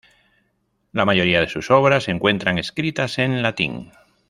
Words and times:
La 0.93 1.05
mayoría 1.05 1.41
de 1.41 1.47
sus 1.47 1.69
obras 1.69 2.05
se 2.05 2.09
encuentran 2.09 2.57
escritas 2.57 3.19
en 3.19 3.43
latín. 3.43 3.91